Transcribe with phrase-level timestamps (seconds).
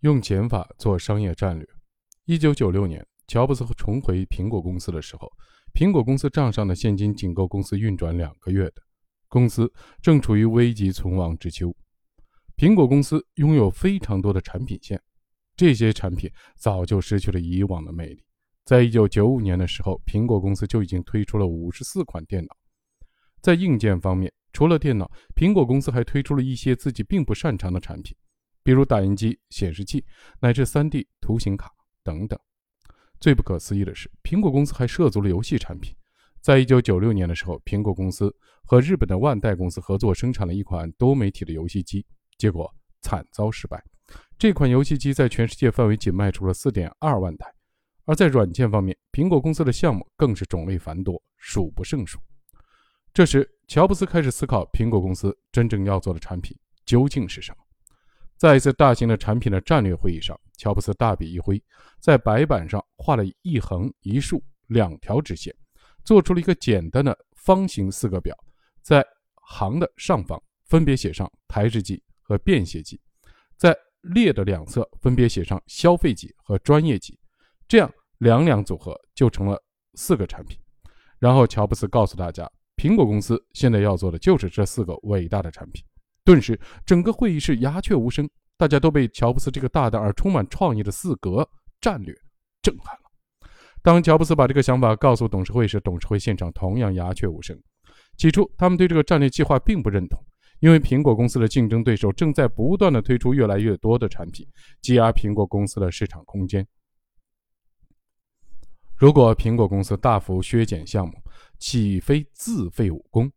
[0.00, 1.66] 用减法做商业战略。
[2.24, 5.30] 一九九六年，乔布斯重回苹果公司的时候，
[5.74, 8.82] 苹果公司账上的现金仅够公司运转两个月的，
[9.28, 11.74] 公司正处于危急存亡之秋。
[12.56, 15.00] 苹果公司拥有非常多的产品线，
[15.54, 18.24] 这些产品早就失去了以往的魅力。
[18.64, 22.56] 在一九九五年的时候，苹果公司就已经推出了五十四款电脑。
[23.42, 28.16] 在硬件方面，除了电脑，苹果公司还推出了一些自己并不擅长的产品，
[28.70, 30.04] 比如打印机、显示器，
[30.38, 31.72] 乃至 3D 图形卡
[32.04, 32.38] 等等。
[33.18, 35.92] 最不可思议的是，苹果公司还涉足了游戏产品。
[36.40, 38.32] 在一九九六年的时候，苹果公司
[38.62, 42.06] 和日本的万代公司合作生产了一款多媒体的游戏机，
[42.38, 43.82] 结果惨遭失败。
[44.38, 47.52] 这款游戏机在全世界范围仅卖出了四点二万台。
[48.04, 52.20] 而在软件方面，苹果公司的项目更是种类繁多，数不胜数。
[53.12, 57.64] 这时，乔布斯开始思考苹果公司真正要做的产品究竟是什么。
[58.40, 61.62] 在一次大型的产品的战略会议上，乔布斯大笔一挥，
[61.98, 65.54] 在白板上画了一横一竖两条直线，
[66.06, 68.34] 做出了一个简单的方形四个表，
[68.80, 69.06] 在
[69.42, 72.98] 行的上方分别写上台式机和便携机，
[73.58, 77.20] 在列的两侧分别写上消费级和专业级，
[77.68, 79.62] 这样两两组合就成了
[79.96, 80.58] 四个产品。
[81.18, 82.50] 然后，乔布斯告诉大家。
[82.74, 85.84] 苹果公司现在要做的就是这四个伟大的产品。
[86.30, 91.44] 顿时，整个会议室鸦雀无声，大家都被乔布斯这个大胆而充满创意的四格
[91.80, 92.14] 战略
[92.62, 93.50] 震撼了。
[93.82, 97.60] 当乔布斯把这个想法告诉董事会时，董事会现场同样鸦雀无声。
[98.16, 100.24] 起初，他们对这个战略计划并不认同，
[100.60, 104.46] 因为苹果公司的竞争对手正在不断的推出越来越多的产品，
[104.80, 106.64] 挤压苹果公司的市场空间。
[108.94, 111.14] 如果苹果公司大幅削减项目，
[111.58, 113.28] 岂非自废武功？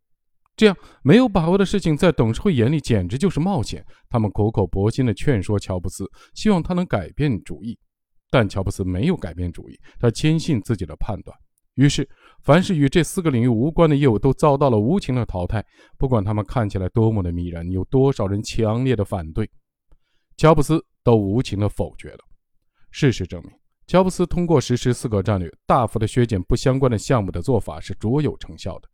[0.56, 3.84] 这样没有把握的事情，在董事会眼里简直就是冒险。
[4.08, 7.78] 他们苦口婆心地劝说乔布斯，希望他能改变主意。
[8.30, 11.36] 但乔布斯没有改变主意，他坚信自己的判断。
[11.74, 12.08] 于是，
[12.42, 15.64] 凡是与这四个领域无关的业务都遭到了无情的淘汰。
[15.98, 19.50] 不管他们看起来多么的迷人，有多少人强烈的反对，
[20.36, 22.18] 乔布斯都无情地否决了。
[22.92, 23.50] 事实证明。
[23.88, 28.88] 乔布斯通过实施四个战略，大幅的削减不相关的项目的做法是卓有成效的。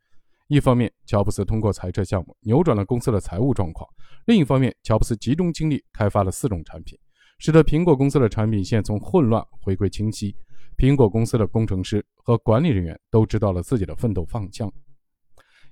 [0.50, 3.86] 一方面，乔布斯通过裁撤项目扭转了公司的财务状况；
[4.26, 6.98] 另一方面，乔布斯集中精力开发了四种产品，
[7.38, 10.34] 使得苹果公司的产品线从混乱回归清晰。
[10.76, 14.68] 苹果公司的工程师和管理人员都知道了自己的奋斗方向，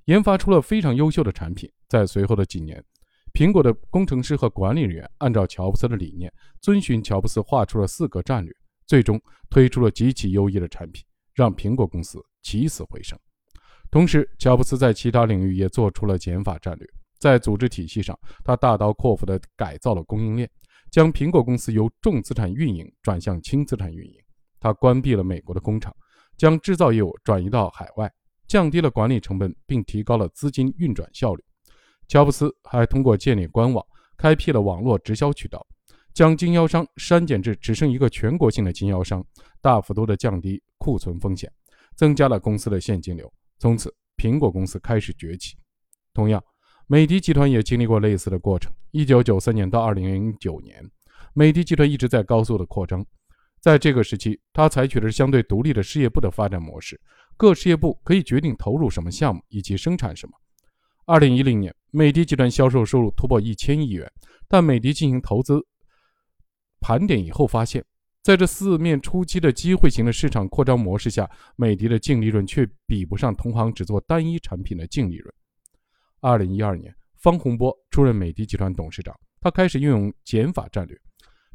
[0.05, 1.69] 研发出了非常优秀的产品。
[1.89, 2.81] 在随后的几年，
[3.33, 8.55] 苹果的工程师和管理人员按照乔布斯的理念，遵循乔布斯画出了四个战略。
[8.87, 13.19] 最终推出了极其优异的产品，让苹果公司起死回生。
[13.91, 16.87] 同时，乔布斯在其他领域也做出了减法战略。
[17.19, 20.49] 在组织体系上，他大刀阔斧地改造了供应链，
[20.91, 24.15] 将苹果公司由重资产运营转向轻资产运营。
[24.61, 25.95] 他关闭了美国的工厂，
[26.37, 28.13] 将制造业务转移到海外，
[28.47, 31.43] 降低了管理成本，并提高了资金运转效率。
[32.07, 33.85] 乔布斯还通过建立官网，
[34.17, 35.67] 开辟了网络直销渠道。
[36.15, 39.25] 将经销商删减至只剩一个全国性的经销商，
[39.61, 41.49] 大幅度的降低库存风险，
[41.95, 43.33] 增加了公司的现金流。
[43.59, 45.57] 从此，苹果公司开始崛起。
[46.15, 46.43] 同样，
[46.87, 48.73] 美的集团也经历过类似的过程。
[48.93, 50.83] 一九九三年到二零零九年，
[51.35, 53.05] 美的集团一直在高速的扩张。
[53.61, 57.01] 在这个时期，它采取的是相对独立的事业部的发展模式，
[57.37, 60.33] 各事业部可以决定投入什么项目以及生产什么。
[61.07, 64.11] 二零一零年，美的集团销售收入突破一千亿元，
[64.47, 65.61] 但美的进行投资。
[66.81, 67.85] 盘点以后发现，
[68.29, 75.35] 在这四面出击的机会型的市场扩张模式下，美的的净利润却比不上同行只做单一产品的净利润。
[76.21, 80.95] 二零一二年，方洪波出任美的集团董事长，他开始运用减法战略。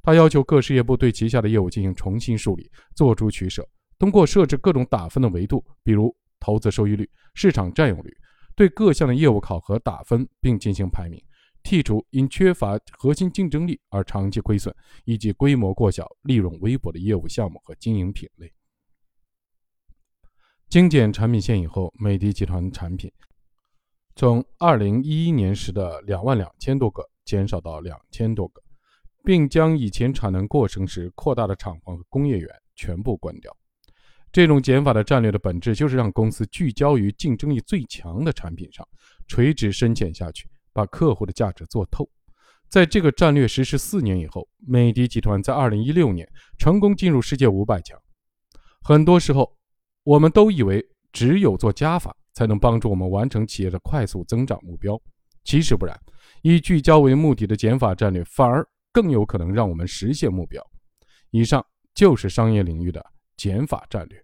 [0.02, 3.64] 他要求各事业部对旗下的业务进行重新梳理，做出取舍，
[4.00, 8.12] 通过设置各种打分的维度，比如投资收益率、市场占有率，
[8.56, 11.24] 对各项的业务考核打分，并进行排名。
[11.64, 14.76] 剔除因缺乏核心竞争力而长期亏损，
[15.06, 18.52] 以及规模过小、利润微薄的业务项目和经营品类。
[20.70, 23.12] 精简产品线以后，美的集团产品
[24.16, 28.62] 从二零一一年时的两万两千多个减少到两千多个，
[29.24, 33.56] 并将以前产能过剩时扩大的厂房和工业园全部关掉。
[34.32, 38.88] 这种减法的战略的本质就是让公司聚焦于竞争力最强的产品上，
[39.28, 40.50] 垂直深潜下去。
[40.74, 42.10] 把客户的价值做透，
[42.68, 46.28] 在这个战略实施四年以后，美的集团在二零一六年
[46.58, 47.98] 成功进入世界五百强。
[48.82, 49.56] 很多时候，
[50.04, 55.00] 我们都以为只有做加法才能帮助我们完成企业的快速增长目标，
[55.44, 56.00] 其实不然。
[56.42, 60.62] 以聚焦为目的的减法战略，反而更有可能让我们实现目标。
[61.30, 63.06] 以上就是商业领域的
[63.38, 64.23] 减法战略。